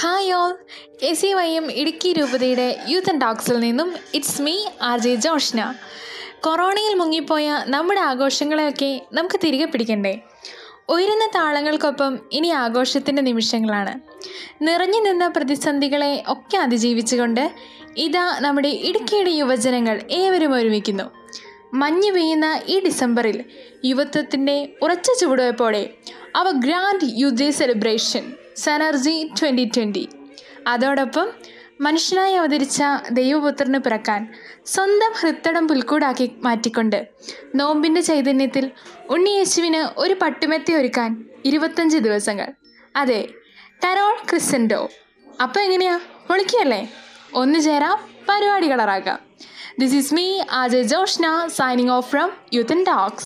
Hi 0.00 0.30
all 0.30 0.50
A 1.02 1.14
C 1.14 1.32
Y 1.32 1.50
M 1.56 1.72
Idukki 1.72 2.12
രൂപതയുടെ 2.12 2.66
youth 2.88 3.10
and 3.10 3.20
ടോക്സിൽ 3.20 3.60
നിന്നും 3.60 3.94
it's 4.14 4.42
me 4.42 4.64
R 4.82 4.98
J 4.98 5.14
Joshna. 5.14 5.74
കൊറോണയിൽ 6.40 6.94
മുങ്ങിപ്പോയ 6.94 7.64
നമ്മുടെ 7.66 8.00
ആഘോഷങ്ങളെയൊക്കെ 8.00 9.00
നമുക്ക് 9.12 9.40
തിരികെ 9.44 9.64
പിടിക്കണ്ടേ? 9.64 10.20
ഉയരുന്ന 10.88 11.28
താളങ്ങൾക്കൊപ്പം 11.34 12.18
ഇനി 12.32 12.48
ആഘോഷത്തിന്റെ 12.48 13.22
നിമിഷങ്ങളാണ്. 13.22 13.94
നിറഞ്ഞു 14.62 15.00
നിന്ന 15.00 15.28
പ്രതിസന്ധികളെ 15.28 16.24
ഒക്കെ 16.28 16.58
അതിജീവിച്ചുകൊണ്ട് 16.58 17.50
ഇതാ 17.96 18.38
നമ്മുടെ 18.40 18.68
ഇടുക്കിയുടെ 18.68 19.30
യുവജനങ്ങൾ 19.30 19.98
ഏവരും 20.10 20.54
ഒരുമിക്കുന്നു. 20.54 21.10
മഞ്ഞ് 21.74 22.12
പെയ്യുന്ന 22.12 22.60
ഈ 22.68 22.80
ഡിസംബറിൽ 22.80 23.44
യുവത്വത്തിന്റെ 23.84 24.68
ഉറച്ച 24.82 25.08
ചുവടുവയ്പ്പോടെ 25.20 25.94
അവ 26.36 26.50
ഗ്രാൻഡ് 26.50 27.08
യുദ്ധ 27.14 27.50
സെലിബ്രേഷൻ 27.50 28.26
സനർജി 28.64 29.16
ട്വന്റി 29.38 29.64
ട്വന്റി 29.74 30.04
അതോടൊപ്പം 30.66 31.26
മനുഷ്യനായി 31.80 32.34
അവതരിച്ച 32.34 32.82
ദൈവപുത്രന് 33.18 33.78
പിറക്കാൻ 33.86 34.20
സ്വന്തം 34.72 35.12
ഹൃത്തടം 35.20 35.64
പുൽക്കൂടാക്കി 35.70 36.26
മാറ്റിക്കൊണ്ട് 36.46 36.98
നോമ്പിന്റെ 37.54 38.00
ചൈതന്യത്തിൽ 38.00 38.64
ഉണ്ണിയേശുവിന് 39.10 39.82
ഒരു 40.04 40.14
പട്ടുമെത്തി 40.22 40.72
ഒരുക്കാൻ 40.72 41.10
ഇരുപത്തഞ്ച് 41.44 41.98
ദിവസങ്ങൾ. 42.06 42.48
അതെ 42.94 43.20
കരോൾ 43.84 44.14
ക്രിസൻഡോ 44.30 44.80
അപ്പോൾ 45.42 45.60
എങ്ങനെയാ? 45.60 45.96
പൊളിക്കല്ലേ 46.28 46.82
ഒന്ന് 47.42 47.60
ചേരാം 47.60 47.96
പരിപാടി 48.28 48.68
കളറാക്കാം 48.72 49.20
this 49.80 49.96
is 50.00 50.14
me 50.14 50.26
RJ 50.60 50.88
Joshna 50.94 51.28
signing 51.58 51.94
off 51.98 52.10
from 52.10 52.30
youth 52.56 52.74
and 52.76 52.86
talks 52.86 53.25